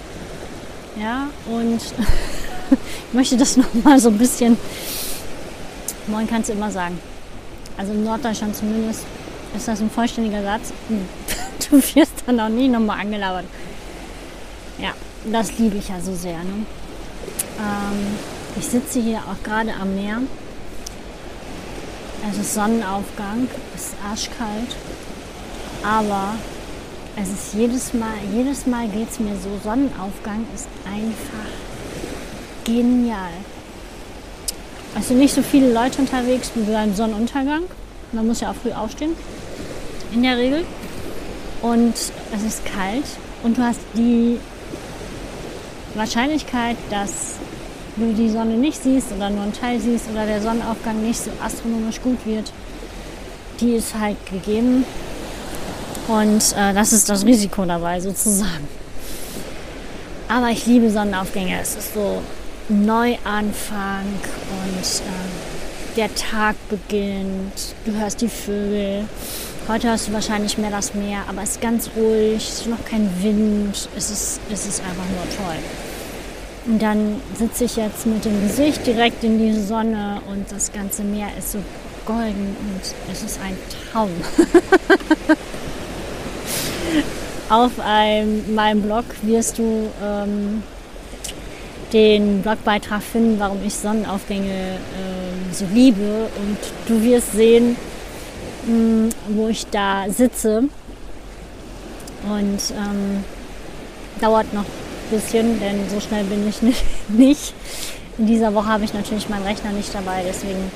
Ja, 1.00 1.28
und 1.46 1.80
ich 3.08 3.14
möchte 3.14 3.36
das 3.36 3.56
nochmal 3.56 3.98
so 3.98 4.08
ein 4.08 4.18
bisschen. 4.18 4.56
Moin 6.07 6.26
kannst 6.26 6.48
du 6.48 6.52
immer 6.52 6.70
sagen. 6.70 6.98
Also 7.76 7.93
in 7.93 8.04
Norddeutschland 8.04 8.54
zumindest 8.54 9.00
ist 9.56 9.68
das 9.68 9.80
ein 9.80 9.90
vollständiger 9.90 10.43
Satz. 10.43 10.72
Du 11.70 11.76
wirst 11.76 12.12
dann 12.26 12.39
auch 12.40 12.48
nie 12.48 12.68
nochmal 12.68 13.00
angelabert. 13.00 13.46
Ja, 14.79 14.90
das 15.32 15.56
liebe 15.58 15.79
ich 15.79 15.89
ja 15.89 15.98
so 16.00 16.14
sehr. 16.14 16.39
Ne? 16.39 16.66
Ähm, 17.58 18.18
ich 18.56 18.67
sitze 18.67 19.00
hier 19.00 19.18
auch 19.18 19.42
gerade 19.42 19.72
am 19.72 19.94
Meer. 19.94 20.18
Es 22.31 22.39
ist 22.39 22.54
Sonnenaufgang, 22.54 23.48
es 23.75 23.82
ist 23.82 23.94
arschkalt, 24.08 24.76
aber 25.82 26.34
es 27.17 27.28
ist 27.28 27.54
jedes 27.54 27.94
Mal, 27.94 28.14
jedes 28.32 28.67
Mal 28.67 28.89
geht 28.89 29.11
es 29.11 29.20
mir 29.20 29.36
so, 29.36 29.50
Sonnenaufgang 29.62 30.46
ist 30.54 30.68
einfach 30.84 31.50
genial. 32.64 33.33
Also 34.95 35.14
nicht 35.14 35.34
so 35.34 35.42
viele 35.42 35.73
Leute 35.73 36.00
unterwegs 36.00 36.50
wie 36.55 36.70
beim 36.70 36.95
Sonnenuntergang. 36.95 37.65
Man 38.12 38.27
muss 38.27 38.41
ja 38.41 38.51
auch 38.51 38.55
früh 38.55 38.73
aufstehen, 38.73 39.12
in 40.12 40.23
der 40.23 40.37
Regel. 40.37 40.65
Und 41.62 41.95
es 41.95 42.43
ist 42.47 42.65
kalt 42.67 43.05
und 43.43 43.59
du 43.59 43.62
hast 43.62 43.81
die 43.95 44.39
Wahrscheinlichkeit, 45.95 46.77
dass 46.91 47.37
du 47.97 48.12
die 48.12 48.29
Sonne 48.29 48.56
nicht 48.56 48.83
siehst 48.83 49.09
oder 49.17 49.31
nur 49.31 49.45
einen 49.45 49.53
Teil 49.53 49.81
siehst 49.81 50.06
oder 50.11 50.27
der 50.27 50.43
Sonnenaufgang 50.43 51.03
nicht 51.03 51.23
so 51.23 51.31
astronomisch 51.43 52.01
gut 52.03 52.19
wird, 52.25 52.53
die 53.61 53.73
ist 53.73 53.95
halt 53.99 54.17
gegeben. 54.27 54.84
Und 56.09 56.55
äh, 56.56 56.75
das 56.75 56.93
ist 56.93 57.09
das 57.09 57.25
Risiko 57.25 57.65
dabei 57.65 58.01
sozusagen. 58.01 58.69
Aber 60.28 60.51
ich 60.51 60.67
liebe 60.67 60.91
Sonnenaufgänge. 60.91 61.61
Es 61.61 61.77
ist 61.77 61.95
so 61.95 62.21
Neuanfang 62.69 64.07
und 64.65 64.81
äh, 64.81 65.97
der 65.97 66.15
Tag 66.15 66.57
beginnt. 66.71 67.75
Du 67.84 67.93
hörst 67.93 68.21
die 68.23 68.29
Vögel. 68.29 69.05
Heute 69.69 69.89
hörst 69.89 70.09
du 70.09 70.12
wahrscheinlich 70.12 70.56
mehr 70.59 70.71
das 70.71 70.95
Meer, 70.95 71.21
aber 71.29 71.43
es 71.43 71.51
ist 71.53 71.61
ganz 71.61 71.91
ruhig, 71.97 72.37
es 72.37 72.61
ist 72.61 72.67
noch 72.67 72.84
kein 72.84 73.11
Wind. 73.23 73.89
Es 73.97 74.11
ist, 74.11 74.41
es 74.51 74.67
ist 74.67 74.81
einfach 74.81 75.05
nur 75.11 75.25
toll. 75.37 75.56
Und 76.67 76.81
dann 76.81 77.21
sitze 77.39 77.65
ich 77.65 77.77
jetzt 77.77 78.06
mit 78.06 78.25
dem 78.25 78.41
Gesicht 78.41 78.87
direkt 78.87 79.23
in 79.23 79.39
die 79.39 79.53
Sonne 79.61 80.23
und 80.31 80.51
das 80.51 80.73
ganze 80.73 81.03
Meer 81.03 81.28
ist 81.39 81.53
so 81.53 81.59
golden 82.06 82.56
und 82.61 82.81
es 83.12 83.23
ist 83.23 83.39
ein 83.45 83.56
Traum. 83.93 84.11
Auf 87.51 87.78
einem, 87.78 88.55
meinem 88.55 88.81
Blog 88.81 89.05
wirst 89.23 89.59
du 89.59 89.91
ähm, 90.03 90.62
den 91.95 92.42
Blogbeitrag 92.42 93.03
finden, 93.03 93.39
warum 93.39 93.59
ich 93.64 93.75
Sonnenaufgänge 93.75 94.50
ähm, 94.50 95.53
so 95.53 95.64
liebe. 95.73 96.28
Und 96.37 96.59
du 96.89 97.03
wirst 97.03 97.33
sehen, 97.33 97.77
mh, 98.67 98.73
hm, 98.73 99.11
wo 99.28 99.48
ich 99.48 99.67
da 99.69 100.05
sitze. 100.11 100.65
Und 102.28 102.60
ähm, 102.71 103.25
dauert 104.21 104.53
noch 104.53 104.65
ein 104.65 105.10
bisschen, 105.10 105.60
denn 105.60 105.88
so 105.88 106.00
schnell 106.00 106.25
bin 106.25 106.49
ich 106.49 106.60
nicht. 107.09 107.55
In 108.19 108.26
dieser 108.26 108.55
Woche 108.55 108.66
habe 108.66 108.84
ich 108.84 108.93
natürlich 108.93 109.28
meinen 109.28 109.44
Rechner 109.44 109.72
nicht 109.72 109.94
dabei, 109.94 110.22
deswegen 110.26 110.71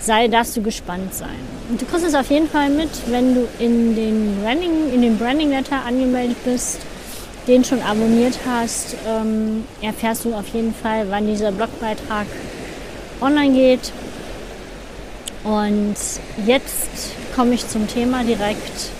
sei, 0.00 0.28
darfst 0.28 0.56
du 0.56 0.62
gespannt 0.62 1.14
sein. 1.14 1.40
Und 1.68 1.80
du 1.80 1.86
kriegst 1.86 2.06
es 2.06 2.14
auf 2.14 2.30
jeden 2.30 2.48
Fall 2.48 2.70
mit, 2.70 2.88
wenn 3.08 3.34
du 3.34 3.48
in 3.58 3.94
den 3.94 4.40
Branding, 4.42 4.92
in 4.92 5.02
den 5.02 5.18
Branding 5.18 5.50
Letter 5.50 5.84
angemeldet 5.84 6.36
bist, 6.44 6.78
den 7.48 7.64
schon 7.64 7.82
abonniert 7.82 8.38
hast, 8.46 8.94
ähm, 9.06 9.64
erfährst 9.80 10.24
du 10.24 10.34
auf 10.34 10.46
jeden 10.48 10.74
Fall, 10.74 11.06
wann 11.08 11.26
dieser 11.26 11.50
Blogbeitrag 11.50 12.26
online 13.20 13.54
geht. 13.54 13.92
Und 15.44 15.96
jetzt 16.46 16.88
komme 17.34 17.54
ich 17.54 17.66
zum 17.66 17.88
Thema 17.88 18.22
direkt. 18.22 18.90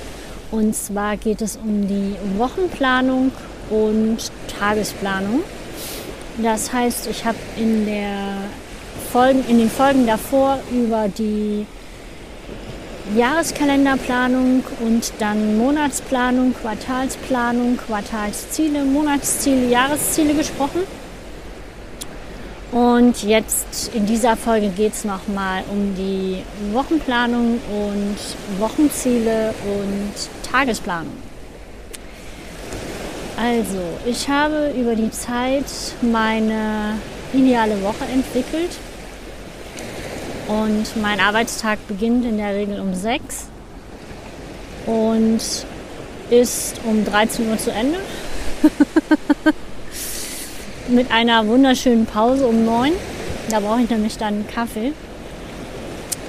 Und 0.50 0.74
zwar 0.74 1.18
geht 1.18 1.42
es 1.42 1.56
um 1.56 1.86
die 1.86 2.14
Wochenplanung 2.38 3.32
und 3.68 4.16
Tagesplanung. 4.58 5.42
Das 6.42 6.72
heißt, 6.72 7.08
ich 7.08 7.26
habe 7.26 7.36
in 7.56 7.84
der 7.84 8.38
Folgen, 9.12 9.44
in 9.48 9.58
den 9.58 9.70
Folgen 9.70 10.06
davor 10.06 10.58
über 10.70 11.08
die 11.08 11.66
Jahreskalenderplanung 13.16 14.64
und 14.80 15.12
dann 15.18 15.56
Monatsplanung, 15.56 16.54
Quartalsplanung, 16.54 17.76
Quartalsziele, 17.76 18.84
Monatsziele, 18.84 19.68
Jahresziele 19.68 20.34
gesprochen. 20.34 20.82
Und 22.70 23.22
jetzt 23.22 23.90
in 23.94 24.04
dieser 24.04 24.36
Folge 24.36 24.68
geht 24.68 24.92
es 24.92 25.04
nochmal 25.04 25.64
um 25.70 25.94
die 25.96 26.42
Wochenplanung 26.72 27.58
und 27.70 28.60
Wochenziele 28.60 29.54
und 29.64 30.50
Tagesplanung. 30.50 31.16
Also, 33.38 33.80
ich 34.04 34.28
habe 34.28 34.74
über 34.76 34.94
die 34.94 35.10
Zeit 35.10 35.64
meine 36.02 36.98
ideale 37.32 37.80
Woche 37.82 38.04
entwickelt 38.12 38.70
und 40.48 41.00
mein 41.00 41.20
Arbeitstag 41.20 41.78
beginnt 41.86 42.24
in 42.24 42.38
der 42.38 42.54
Regel 42.54 42.80
um 42.80 42.94
6 42.94 43.46
und 44.86 45.40
ist 46.30 46.80
um 46.84 47.04
13 47.04 47.50
Uhr 47.50 47.58
zu 47.58 47.70
Ende. 47.70 47.98
Mit 50.88 51.12
einer 51.12 51.46
wunderschönen 51.46 52.06
Pause 52.06 52.46
um 52.46 52.64
9. 52.64 52.92
Da 53.50 53.60
brauche 53.60 53.82
ich 53.82 53.90
nämlich 53.90 54.16
dann 54.16 54.46
Kaffee. 54.48 54.92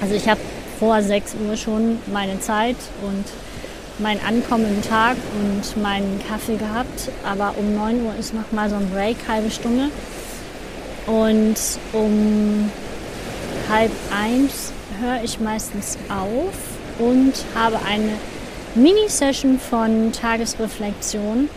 Also 0.02 0.14
ich 0.14 0.28
habe 0.28 0.40
vor 0.78 1.02
6 1.02 1.36
Uhr 1.46 1.56
schon 1.56 1.98
meine 2.12 2.40
Zeit 2.40 2.76
und 3.02 3.24
mein 3.98 4.22
Ankommen 4.22 4.66
im 4.66 4.82
Tag 4.82 5.16
und 5.40 5.82
meinen 5.82 6.20
Kaffee 6.28 6.56
gehabt. 6.56 7.10
Aber 7.24 7.54
um 7.58 7.74
9 7.74 8.04
Uhr 8.04 8.14
ist 8.18 8.34
noch 8.34 8.52
mal 8.52 8.68
so 8.68 8.76
ein 8.76 8.90
Break, 8.90 9.16
halbe 9.28 9.50
Stunde. 9.50 9.90
Und 11.06 11.56
um 11.92 12.70
halb 13.70 13.92
eins 14.12 14.72
höre 15.00 15.22
ich 15.22 15.38
meistens 15.40 15.96
auf 16.08 16.54
und 16.98 17.32
habe 17.54 17.78
eine 17.86 18.12
Mini-Session 18.74 19.58
von 19.58 20.12
Tagesreflexion 20.12 21.48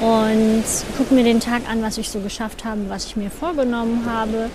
und 0.00 0.64
gucke 0.98 1.14
mir 1.14 1.24
den 1.24 1.40
Tag 1.40 1.62
an, 1.70 1.82
was 1.82 1.96
ich 1.98 2.10
so 2.10 2.20
geschafft 2.20 2.64
habe, 2.64 2.82
was 2.88 3.06
ich 3.06 3.16
mir 3.16 3.30
vorgenommen 3.30 4.04
habe 4.06 4.50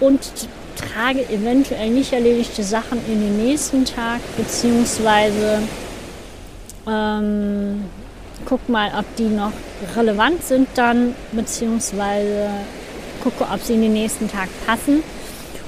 und 0.00 0.20
trage 0.76 1.26
eventuell 1.30 1.88
nicht 1.90 2.12
erledigte 2.12 2.62
Sachen 2.62 2.98
in 3.06 3.20
den 3.20 3.36
nächsten 3.42 3.84
Tag, 3.84 4.20
beziehungsweise 4.36 5.62
ähm, 6.86 7.84
guck 8.44 8.68
mal, 8.68 8.92
ob 8.98 9.16
die 9.16 9.28
noch 9.28 9.52
relevant 9.96 10.44
sind 10.44 10.68
dann, 10.74 11.14
beziehungsweise 11.32 12.50
gucke, 13.24 13.44
ob 13.50 13.60
sie 13.60 13.74
in 13.74 13.82
den 13.82 13.94
nächsten 13.94 14.30
Tag 14.30 14.48
passen 14.66 15.02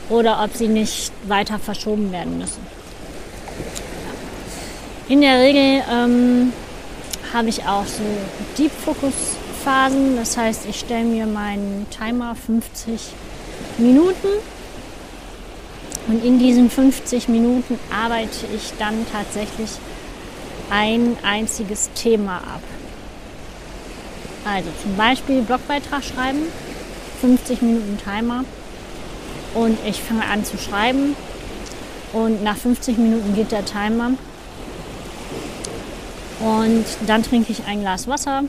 oder 0.08 0.44
ob 0.44 0.54
sie 0.54 0.68
nicht 0.68 1.10
weiter 1.26 1.58
verschoben 1.58 2.12
werden 2.12 2.38
müssen. 2.38 2.64
In 5.08 5.22
der 5.22 5.40
Regel 5.40 5.82
ähm, 5.90 6.52
habe 7.32 7.48
ich 7.48 7.62
auch 7.64 7.86
so 7.86 8.02
Deep 8.58 8.70
Focus 8.72 9.14
Phasen. 9.64 10.16
Das 10.16 10.36
heißt, 10.36 10.66
ich 10.68 10.78
stelle 10.78 11.04
mir 11.04 11.26
meinen 11.26 11.86
Timer 11.90 12.34
50 12.34 13.00
Minuten 13.78 14.28
und 16.08 16.24
in 16.24 16.38
diesen 16.38 16.70
50 16.70 17.28
Minuten 17.28 17.78
arbeite 17.92 18.46
ich 18.54 18.72
dann 18.78 19.06
tatsächlich 19.10 19.70
ein 20.70 21.16
einziges 21.22 21.90
Thema 21.94 22.36
ab. 22.38 22.62
Also 24.44 24.68
zum 24.82 24.96
Beispiel 24.96 25.42
Blogbeitrag 25.42 26.04
schreiben, 26.04 26.42
50 27.20 27.62
Minuten 27.62 27.98
Timer 27.98 28.44
und 29.54 29.78
ich 29.86 30.02
fange 30.02 30.24
an 30.24 30.44
zu 30.44 30.58
schreiben 30.58 31.16
und 32.12 32.42
nach 32.42 32.56
50 32.56 32.98
Minuten 32.98 33.34
geht 33.34 33.52
der 33.52 33.64
Timer 33.64 34.10
und 36.40 36.84
dann 37.06 37.22
trinke 37.22 37.52
ich 37.52 37.64
ein 37.66 37.80
Glas 37.80 38.06
Wasser 38.08 38.42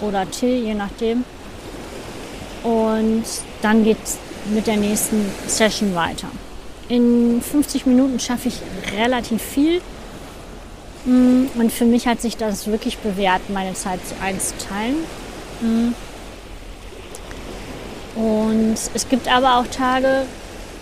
oder 0.00 0.30
Tee, 0.30 0.58
je 0.58 0.74
nachdem. 0.74 1.24
und 2.62 3.24
dann 3.60 3.84
geht 3.84 3.98
es 4.04 4.18
mit 4.52 4.66
der 4.66 4.76
nächsten 4.76 5.24
Session 5.46 5.94
weiter. 5.94 6.28
In 6.88 7.40
50 7.40 7.86
Minuten 7.86 8.18
schaffe 8.18 8.48
ich 8.48 8.56
relativ 8.96 9.42
viel. 9.42 9.80
Mm, 11.04 11.46
und 11.54 11.72
für 11.72 11.84
mich 11.84 12.06
hat 12.06 12.20
sich 12.20 12.36
das 12.36 12.66
wirklich 12.66 12.98
bewährt, 12.98 13.50
meine 13.50 13.74
Zeit 13.74 14.00
zu 14.06 14.14
einzuteilen. 14.22 14.96
Und 18.62 18.78
es 18.94 19.08
gibt 19.08 19.26
aber 19.26 19.58
auch 19.58 19.66
Tage, 19.66 20.24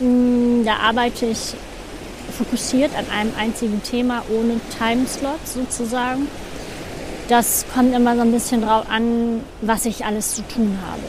mm, 0.01 0.65
da 0.65 0.77
arbeite 0.77 1.27
ich 1.27 1.55
fokussiert 2.37 2.91
an 2.95 3.07
einem 3.11 3.33
einzigen 3.39 3.83
Thema 3.83 4.23
ohne 4.29 4.61
Timeslot 4.79 5.41
sozusagen. 5.47 6.29
Das 7.29 7.65
kommt 7.73 7.95
immer 7.95 8.17
so 8.17 8.23
ein 8.23 8.33
bisschen 8.33 8.61
drauf 8.61 8.85
an, 8.91 9.41
was 9.63 9.87
ich 9.87 10.05
alles 10.05 10.35
zu 10.35 10.43
tun 10.43 10.79
habe. 10.87 11.01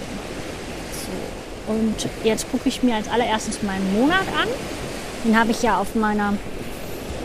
So. 1.68 1.74
Und 1.74 2.08
jetzt 2.24 2.50
gucke 2.52 2.70
ich 2.70 2.84
mir 2.84 2.96
als 2.96 3.10
allererstes 3.10 3.64
meinen 3.64 4.00
Monat 4.00 4.28
an. 4.42 4.48
Den 5.26 5.38
habe 5.38 5.52
ich 5.52 5.62
ja 5.64 5.78
auf 5.78 5.94
meiner 5.96 6.34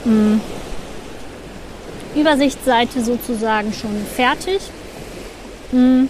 mh, 0.04 0.40
Übersichtsseite 2.16 3.04
sozusagen 3.04 3.72
schon 3.72 4.04
fertig. 4.16 4.60
Mh. 5.70 6.08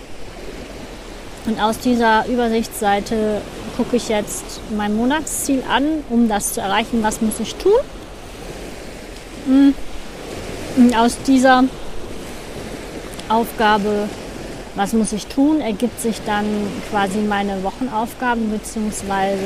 Und 1.47 1.61
aus 1.61 1.79
dieser 1.79 2.27
Übersichtsseite 2.27 3.41
gucke 3.77 3.97
ich 3.97 4.09
jetzt 4.09 4.61
mein 4.77 4.97
Monatsziel 4.97 5.63
an, 5.71 6.05
um 6.11 6.29
das 6.29 6.55
zu 6.55 6.61
erreichen, 6.61 7.03
was 7.03 7.21
muss 7.21 7.39
ich 7.41 7.55
tun. 7.55 7.73
Und 9.47 9.75
hm. 10.77 10.95
aus 10.95 11.19
dieser 11.25 11.65
Aufgabe, 13.29 14.09
was 14.75 14.93
muss 14.93 15.13
ich 15.13 15.27
tun, 15.27 15.61
ergibt 15.61 16.01
sich 16.01 16.21
dann 16.27 16.47
quasi 16.91 17.19
meine 17.19 17.63
Wochenaufgaben 17.63 18.51
bzw. 18.51 19.37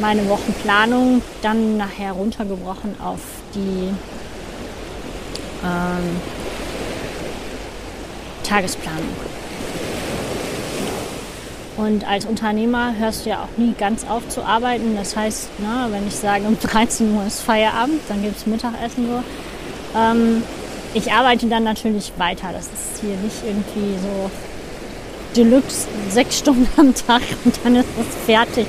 meine 0.00 0.28
Wochenplanung, 0.28 1.22
dann 1.40 1.78
nachher 1.78 2.12
runtergebrochen 2.12 3.00
auf 3.00 3.20
die 3.54 3.88
ähm, 5.64 6.20
Tagesplanung. 8.44 9.35
Und 11.76 12.08
als 12.08 12.24
Unternehmer 12.24 12.94
hörst 12.98 13.26
du 13.26 13.30
ja 13.30 13.42
auch 13.42 13.58
nie 13.58 13.74
ganz 13.78 14.06
auf 14.08 14.26
zu 14.28 14.42
arbeiten. 14.42 14.96
Das 14.96 15.14
heißt, 15.14 15.48
na, 15.58 15.88
ne, 15.88 15.92
wenn 15.94 16.06
ich 16.06 16.14
sage, 16.16 16.44
um 16.46 16.58
13 16.60 17.14
Uhr 17.14 17.26
ist 17.26 17.40
Feierabend, 17.40 18.00
dann 18.08 18.22
gibt 18.22 18.38
es 18.38 18.46
Mittagessen 18.46 19.06
so. 19.06 19.22
Ähm, 19.98 20.42
ich 20.94 21.12
arbeite 21.12 21.46
dann 21.46 21.64
natürlich 21.64 22.12
weiter. 22.16 22.48
Das 22.52 22.66
ist 22.66 23.00
hier 23.02 23.16
nicht 23.16 23.36
irgendwie 23.44 23.98
so 24.00 24.30
Deluxe 25.36 25.86
sechs 26.10 26.38
Stunden 26.40 26.68
am 26.78 26.94
Tag 26.94 27.22
und 27.44 27.54
dann 27.62 27.76
ist 27.76 27.86
es 27.98 28.24
fertig. 28.24 28.66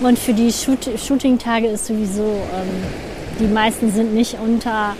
Und 0.00 0.18
für 0.18 0.34
die 0.34 0.52
Shoot 0.52 0.88
Shooting-Tage 0.98 1.68
ist 1.68 1.86
sowieso, 1.86 2.22
ähm, 2.22 2.84
die 3.40 3.46
meisten 3.46 3.92
sind 3.92 4.14
nicht 4.14 4.36
unter 4.40 4.94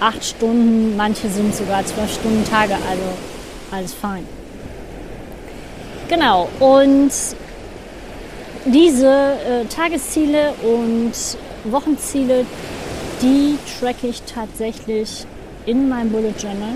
acht 0.00 0.24
Stunden, 0.24 0.96
manche 0.96 1.28
sind 1.28 1.54
sogar 1.54 1.84
zwölf 1.84 2.12
Stunden 2.12 2.44
Tage, 2.44 2.74
also 2.74 3.02
alles 3.70 3.92
fein. 3.94 4.26
Genau, 6.08 6.48
und 6.60 7.10
diese 8.64 9.06
äh, 9.08 9.64
Tagesziele 9.64 10.54
und 10.62 11.12
Wochenziele, 11.64 12.46
die 13.20 13.58
tracke 13.78 14.06
ich 14.06 14.22
tatsächlich 14.22 15.26
in 15.66 15.88
meinem 15.88 16.10
Bullet 16.10 16.34
Journal. 16.38 16.74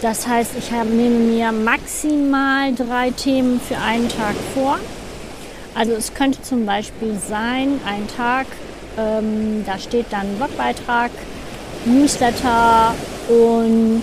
Das 0.00 0.26
heißt, 0.26 0.52
ich 0.58 0.72
habe, 0.72 0.88
nehme 0.88 1.18
mir 1.18 1.52
maximal 1.52 2.74
drei 2.74 3.10
Themen 3.10 3.60
für 3.60 3.76
einen 3.76 4.08
Tag 4.08 4.34
vor. 4.54 4.78
Also 5.74 5.92
es 5.92 6.14
könnte 6.14 6.40
zum 6.42 6.64
Beispiel 6.64 7.16
sein, 7.28 7.78
ein 7.86 8.08
Tag, 8.16 8.46
ähm, 8.98 9.64
da 9.66 9.78
steht 9.78 10.06
dann 10.10 10.36
Blogbeitrag, 10.36 11.10
Newsletter 11.84 12.94
und 13.28 14.02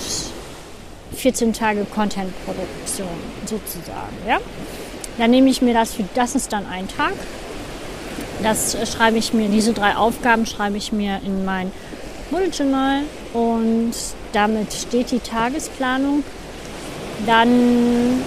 14 1.15 1.53
Tage 1.53 1.85
Content-Produktion 1.85 3.07
sozusagen. 3.45 4.15
Ja? 4.27 4.39
Dann 5.17 5.31
nehme 5.31 5.49
ich 5.49 5.61
mir 5.61 5.73
das 5.73 5.93
für, 5.93 6.05
das 6.15 6.35
ist 6.35 6.53
dann 6.53 6.65
ein 6.65 6.87
Tag. 6.87 7.13
Das 8.41 8.77
schreibe 8.89 9.17
ich 9.17 9.33
mir, 9.33 9.49
diese 9.49 9.73
drei 9.73 9.95
Aufgaben 9.95 10.45
schreibe 10.45 10.77
ich 10.77 10.91
mir 10.91 11.19
in 11.25 11.43
mein 11.43 11.71
Bullet 12.31 12.49
Journal 12.49 13.01
und 13.33 13.91
damit 14.31 14.71
steht 14.71 15.11
die 15.11 15.19
Tagesplanung. 15.19 16.23
Dann, 17.25 18.23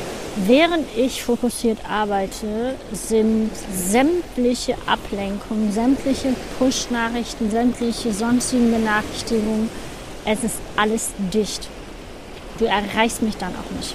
während 0.46 0.87
ich 0.96 1.23
fokussiert 1.23 1.78
arbeite, 1.88 2.75
sind 2.93 3.50
sämtliche 3.73 4.75
Ablenkungen, 4.87 5.73
sämtliche 5.73 6.35
Push-Nachrichten, 6.58 7.50
sämtliche 7.50 8.12
sonstigen 8.12 8.70
Benachrichtigungen, 8.70 9.70
es 10.26 10.44
ist 10.44 10.56
alles 10.76 11.11
dicht 11.32 11.69
du 12.62 12.69
erreichst 12.69 13.23
mich 13.23 13.37
dann 13.37 13.50
auch 13.50 13.76
nicht. 13.76 13.94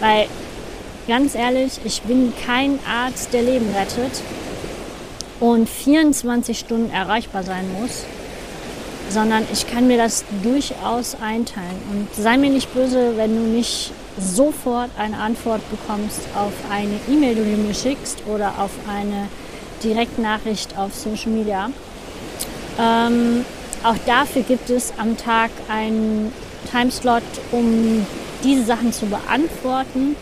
Weil, 0.00 0.26
ganz 1.08 1.34
ehrlich, 1.34 1.80
ich 1.84 2.02
bin 2.02 2.32
kein 2.46 2.78
Arzt, 2.86 3.32
der 3.32 3.42
Leben 3.42 3.74
rettet 3.74 4.20
und 5.40 5.68
24 5.68 6.58
Stunden 6.58 6.92
erreichbar 6.92 7.42
sein 7.42 7.64
muss, 7.80 8.04
sondern 9.10 9.44
ich 9.52 9.66
kann 9.66 9.86
mir 9.86 9.96
das 9.96 10.24
durchaus 10.42 11.16
einteilen. 11.20 11.82
Und 11.90 12.08
sei 12.14 12.36
mir 12.36 12.50
nicht 12.50 12.72
böse, 12.72 13.16
wenn 13.16 13.34
du 13.34 13.42
nicht 13.42 13.92
sofort 14.18 14.90
eine 14.98 15.18
Antwort 15.18 15.62
bekommst 15.70 16.20
auf 16.34 16.52
eine 16.70 17.00
E-Mail, 17.08 17.34
die 17.34 17.42
du 17.42 17.56
mir 17.56 17.74
schickst 17.74 18.22
oder 18.26 18.54
auf 18.58 18.70
eine 18.88 19.28
Direktnachricht 19.82 20.76
auf 20.78 20.94
Social 20.94 21.32
Media. 21.32 21.70
Ähm, 22.78 23.44
auch 23.82 23.96
dafür 24.06 24.42
gibt 24.42 24.70
es 24.70 24.92
am 24.96 25.16
Tag 25.16 25.50
einen 25.68 26.32
Timeslot, 26.70 27.22
um 27.50 28.06
diese 28.42 28.64
Sachen 28.64 28.92
zu 28.92 29.06
beantworten. 29.06 30.16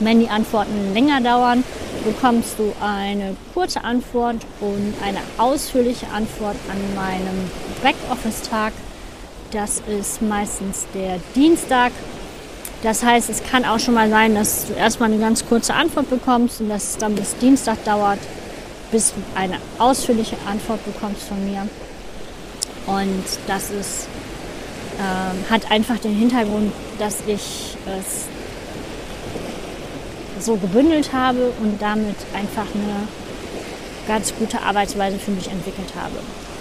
Wenn 0.00 0.20
die 0.20 0.28
Antworten 0.28 0.92
länger 0.92 1.20
dauern, 1.20 1.64
bekommst 2.04 2.58
du 2.58 2.72
eine 2.80 3.36
kurze 3.54 3.82
Antwort 3.82 4.36
und 4.60 4.94
eine 5.02 5.18
ausführliche 5.38 6.06
Antwort 6.08 6.56
an 6.70 6.94
meinem 6.94 7.50
Backoffice-Tag. 7.82 8.72
Das 9.52 9.82
ist 9.86 10.22
meistens 10.22 10.86
der 10.94 11.18
Dienstag. 11.34 11.92
Das 12.82 13.02
heißt, 13.02 13.30
es 13.30 13.42
kann 13.42 13.64
auch 13.64 13.78
schon 13.78 13.94
mal 13.94 14.10
sein, 14.10 14.34
dass 14.34 14.66
du 14.66 14.74
erstmal 14.74 15.10
eine 15.10 15.20
ganz 15.20 15.46
kurze 15.46 15.74
Antwort 15.74 16.10
bekommst 16.10 16.60
und 16.60 16.68
dass 16.68 16.90
es 16.90 16.96
dann 16.98 17.14
bis 17.14 17.36
Dienstag 17.36 17.82
dauert, 17.84 18.18
bis 18.92 19.14
du 19.14 19.22
eine 19.34 19.56
ausführliche 19.78 20.36
Antwort 20.48 20.84
bekommst 20.84 21.22
von 21.22 21.42
mir. 21.44 21.66
Und 22.86 23.24
das 23.46 23.70
ist 23.70 24.06
ähm, 24.98 25.50
hat 25.50 25.70
einfach 25.70 25.98
den 25.98 26.14
Hintergrund, 26.14 26.72
dass 26.98 27.22
ich 27.26 27.76
es 27.98 28.26
so 30.44 30.56
gebündelt 30.56 31.12
habe 31.12 31.52
und 31.62 31.80
damit 31.80 32.16
einfach 32.34 32.66
eine 32.74 33.08
ganz 34.06 34.34
gute 34.38 34.60
Arbeitsweise 34.62 35.18
für 35.18 35.30
mich 35.30 35.50
entwickelt 35.50 35.92
habe. 35.94 36.16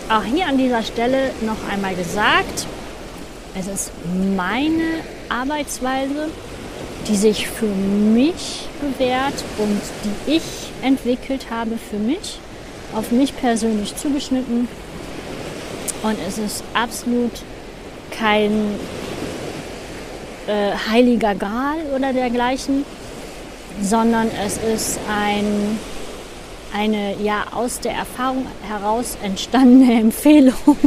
Auch 0.10 0.24
hier 0.24 0.48
an 0.48 0.58
dieser 0.58 0.84
Stelle 0.84 1.32
noch 1.42 1.72
einmal 1.72 1.96
gesagt, 1.96 2.68
es 3.58 3.68
ist 3.68 3.92
meine 4.36 5.02
Arbeitsweise, 5.30 6.30
die 7.08 7.16
sich 7.16 7.48
für 7.48 7.66
mich 7.66 8.68
bewährt 8.82 9.44
und 9.58 9.82
die 10.04 10.38
ich 10.38 10.44
entwickelt 10.82 11.48
habe 11.50 11.78
für 11.78 11.98
mich, 11.98 12.40
auf 12.96 13.12
mich 13.12 13.36
persönlich 13.38 13.96
zugeschnitten. 13.96 14.68
Und 16.04 16.18
es 16.28 16.38
ist 16.38 16.64
absolut 16.74 17.32
kein 18.18 18.52
äh, 20.48 20.72
heiliger 20.92 21.36
Gral 21.36 21.80
oder 21.96 22.14
dergleichen, 22.14 22.86
sondern 23.82 24.30
es 24.46 24.58
ist 24.58 25.00
ein, 25.10 25.80
eine 26.74 27.16
ja 27.22 27.46
aus 27.54 27.80
der 27.80 27.94
Erfahrung 27.94 28.46
heraus 28.68 29.18
entstandene 29.24 30.00
Empfehlung, 30.00 30.78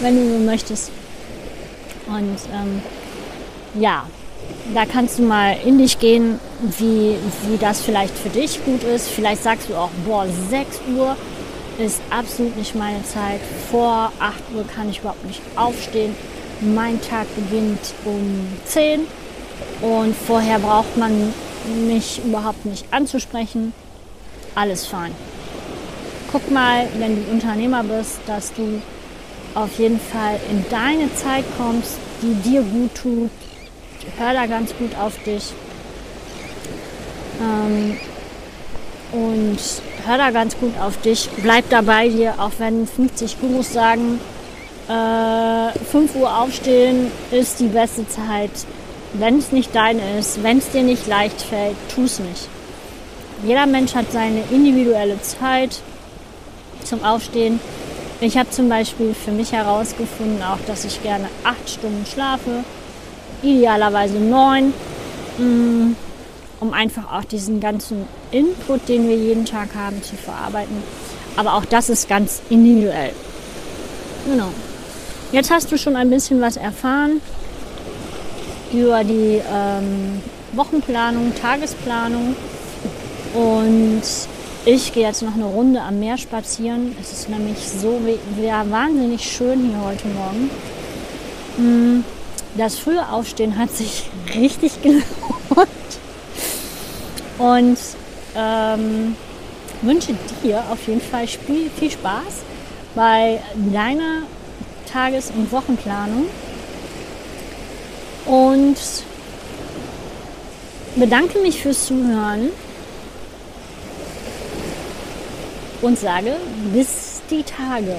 wenn 0.00 0.16
du 0.16 0.38
so 0.38 0.44
möchtest. 0.44 0.90
Und 2.06 2.38
ähm, 2.52 2.82
ja, 3.80 4.06
da 4.74 4.84
kannst 4.86 5.18
du 5.18 5.22
mal 5.22 5.56
in 5.64 5.78
dich 5.78 5.98
gehen, 5.98 6.38
wie, 6.78 7.16
wie 7.48 7.56
das 7.58 7.80
vielleicht 7.80 8.16
für 8.16 8.28
dich 8.28 8.64
gut 8.64 8.82
ist. 8.82 9.08
Vielleicht 9.08 9.42
sagst 9.42 9.68
du 9.68 9.74
auch, 9.74 9.90
boah, 10.06 10.26
6 10.50 10.80
Uhr 10.96 11.16
ist 11.78 12.00
absolut 12.10 12.56
nicht 12.56 12.74
meine 12.74 13.04
Zeit. 13.04 13.40
Vor 13.70 14.12
8 14.18 14.34
Uhr 14.54 14.66
kann 14.66 14.88
ich 14.88 15.00
überhaupt 15.00 15.24
nicht 15.24 15.40
aufstehen. 15.56 16.14
Mein 16.60 17.00
Tag 17.02 17.26
beginnt 17.34 17.94
um 18.04 18.46
10 18.64 19.00
und 19.82 20.14
vorher 20.16 20.58
braucht 20.58 20.96
man 20.96 21.32
mich 21.86 22.20
überhaupt 22.24 22.64
nicht 22.64 22.86
anzusprechen. 22.92 23.72
Alles 24.54 24.86
fein. 24.86 25.12
Guck 26.32 26.50
mal, 26.50 26.88
wenn 26.98 27.16
du 27.16 27.30
Unternehmer 27.30 27.82
bist, 27.82 28.20
dass 28.26 28.52
du 28.54 28.80
auf 29.54 29.78
jeden 29.78 30.00
Fall 30.00 30.40
in 30.50 30.64
deine 30.70 31.14
Zeit 31.14 31.44
kommst, 31.58 31.98
die 32.22 32.34
dir 32.48 32.62
gut 32.62 32.94
tut 32.94 33.30
hör 34.18 34.32
da 34.32 34.46
ganz 34.46 34.74
gut 34.76 34.94
auf 34.96 35.12
dich. 35.24 35.52
Ähm, 37.40 37.98
und 39.16 39.58
hör 40.06 40.18
da 40.18 40.30
ganz 40.30 40.56
gut 40.58 40.72
auf 40.80 41.00
dich. 41.00 41.28
Bleib 41.42 41.68
da 41.70 41.80
bei 41.80 42.08
dir, 42.08 42.34
auch 42.38 42.52
wenn 42.58 42.86
50 42.86 43.40
Gurus 43.40 43.72
sagen, 43.72 44.20
äh, 44.88 45.78
5 45.90 46.14
Uhr 46.16 46.38
aufstehen 46.38 47.10
ist 47.30 47.60
die 47.60 47.68
beste 47.68 48.06
Zeit. 48.08 48.50
Wenn 49.14 49.38
es 49.38 49.52
nicht 49.52 49.74
dein 49.74 50.00
ist, 50.18 50.42
wenn 50.42 50.58
es 50.58 50.70
dir 50.70 50.82
nicht 50.82 51.06
leicht 51.06 51.40
fällt, 51.40 51.76
tu 51.94 52.04
es 52.04 52.18
nicht. 52.18 52.48
Jeder 53.44 53.66
Mensch 53.66 53.94
hat 53.94 54.12
seine 54.12 54.42
individuelle 54.50 55.20
Zeit 55.22 55.80
zum 56.84 57.02
Aufstehen. 57.04 57.58
Ich 58.20 58.36
habe 58.36 58.50
zum 58.50 58.68
Beispiel 58.68 59.14
für 59.14 59.30
mich 59.30 59.52
herausgefunden, 59.52 60.42
auch 60.42 60.58
dass 60.66 60.84
ich 60.84 61.02
gerne 61.02 61.28
acht 61.44 61.68
Stunden 61.68 62.04
schlafe, 62.06 62.64
idealerweise 63.42 64.18
neun, 64.18 64.72
mm, 65.38 65.94
um 66.60 66.72
einfach 66.72 67.12
auch 67.12 67.24
diesen 67.24 67.60
ganzen 67.60 68.06
Input, 68.30 68.88
den 68.88 69.08
wir 69.08 69.16
jeden 69.16 69.44
Tag 69.44 69.74
haben, 69.74 70.02
zu 70.02 70.16
verarbeiten. 70.16 70.82
Aber 71.36 71.54
auch 71.54 71.64
das 71.64 71.88
ist 71.90 72.08
ganz 72.08 72.40
individuell. 72.48 73.12
Genau. 74.26 74.48
Jetzt 75.32 75.50
hast 75.50 75.70
du 75.70 75.76
schon 75.76 75.96
ein 75.96 76.08
bisschen 76.08 76.40
was 76.40 76.56
erfahren 76.56 77.20
über 78.72 79.04
die 79.04 79.40
ähm, 79.52 80.20
Wochenplanung, 80.52 81.34
Tagesplanung 81.34 82.34
und 83.34 84.02
ich 84.64 84.92
gehe 84.92 85.06
jetzt 85.06 85.22
noch 85.22 85.34
eine 85.34 85.44
Runde 85.44 85.80
am 85.80 86.00
Meer 86.00 86.18
spazieren. 86.18 86.96
Es 87.00 87.12
ist 87.12 87.28
nämlich 87.28 87.58
so 87.58 88.00
wahnsinnig 88.70 89.22
schön 89.22 89.68
hier 89.68 89.84
heute 89.84 90.08
Morgen. 90.08 90.50
Hm, 91.56 92.04
das 92.56 92.78
frühe 92.78 93.08
Aufstehen 93.08 93.58
hat 93.58 93.70
sich 93.70 94.10
richtig 94.34 94.82
gelohnt. 94.82 95.04
Und 97.38 97.78
ähm, 98.34 99.16
wünsche 99.82 100.14
dir 100.42 100.62
auf 100.70 100.86
jeden 100.86 101.00
Fall 101.00 101.26
viel 101.26 101.90
Spaß 101.90 102.42
bei 102.94 103.40
deiner 103.72 104.22
Tages- 104.90 105.30
und 105.30 105.50
Wochenplanung. 105.52 106.26
Und 108.24 108.76
bedanke 110.96 111.38
mich 111.40 111.62
fürs 111.62 111.86
Zuhören 111.86 112.50
und 115.82 115.98
sage 115.98 116.36
bis 116.72 117.22
die 117.30 117.42
Tage. 117.42 117.96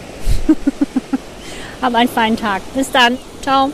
Hab 1.81 1.95
einen 1.95 2.09
feinen 2.09 2.37
Tag. 2.37 2.61
Bis 2.73 2.91
dann. 2.91 3.17
Ciao. 3.41 3.71